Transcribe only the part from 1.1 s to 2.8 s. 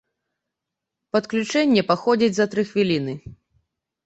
Падключэнне паходзіць за тры